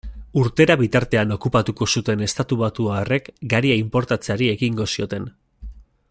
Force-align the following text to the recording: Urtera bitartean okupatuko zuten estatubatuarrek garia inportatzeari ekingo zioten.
Urtera 0.43 0.75
bitartean 0.79 1.33
okupatuko 1.35 1.87
zuten 1.99 2.23
estatubatuarrek 2.29 3.29
garia 3.55 3.77
inportatzeari 3.85 4.49
ekingo 4.59 4.89
zioten. 4.97 5.29